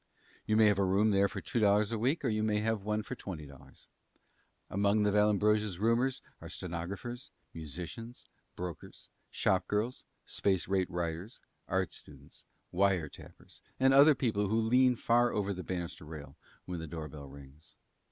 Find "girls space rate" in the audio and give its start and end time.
9.67-10.89